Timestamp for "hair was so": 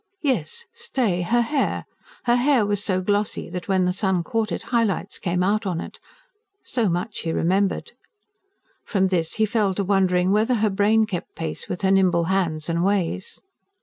2.37-3.01